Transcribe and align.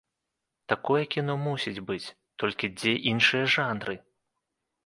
Такое 0.71 1.01
кіно 1.15 1.35
мусіць 1.43 1.83
быць, 1.91 2.13
толькі 2.45 2.73
дзе 2.81 2.93
іншыя 3.15 3.45
жанры? 3.59 3.93